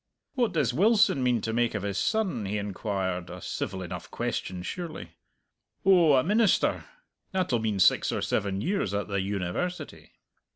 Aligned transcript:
"What 0.33 0.53
does 0.53 0.73
Wilson 0.73 1.21
mean 1.21 1.41
to 1.41 1.53
make 1.53 1.75
of 1.75 1.83
his 1.83 1.99
son?" 1.99 2.45
he 2.47 2.57
inquired 2.57 3.29
a 3.29 3.39
civil 3.39 3.83
enough 3.83 4.09
question 4.09 4.63
surely. 4.63 5.09
"Oh, 5.85 6.13
a 6.13 6.23
minister. 6.23 6.85
That'll 7.33 7.59
mean 7.59 7.77
six 7.77 8.11
or 8.11 8.23
seven 8.23 8.61
years 8.61 8.95
at 8.95 9.07
the 9.09 9.21
University." 9.21 10.13